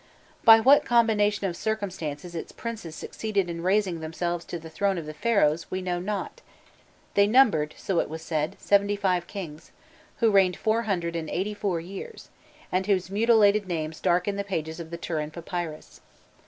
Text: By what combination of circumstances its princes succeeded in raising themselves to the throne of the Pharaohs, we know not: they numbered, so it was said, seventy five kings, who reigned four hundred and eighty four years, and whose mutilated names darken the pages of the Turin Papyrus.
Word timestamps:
By 0.43 0.59
what 0.59 0.83
combination 0.83 1.45
of 1.45 1.55
circumstances 1.55 2.33
its 2.33 2.51
princes 2.51 2.95
succeeded 2.95 3.51
in 3.51 3.61
raising 3.61 3.99
themselves 3.99 4.43
to 4.45 4.57
the 4.57 4.67
throne 4.67 4.97
of 4.97 5.05
the 5.05 5.13
Pharaohs, 5.13 5.69
we 5.69 5.79
know 5.79 5.99
not: 5.99 6.41
they 7.13 7.27
numbered, 7.27 7.75
so 7.77 7.99
it 7.99 8.09
was 8.09 8.23
said, 8.23 8.55
seventy 8.59 8.95
five 8.95 9.27
kings, 9.27 9.69
who 10.17 10.31
reigned 10.31 10.57
four 10.57 10.81
hundred 10.89 11.15
and 11.15 11.29
eighty 11.29 11.53
four 11.53 11.79
years, 11.79 12.29
and 12.71 12.87
whose 12.87 13.11
mutilated 13.11 13.67
names 13.67 13.99
darken 13.99 14.37
the 14.37 14.43
pages 14.43 14.79
of 14.79 14.89
the 14.89 14.97
Turin 14.97 15.29
Papyrus. 15.29 16.01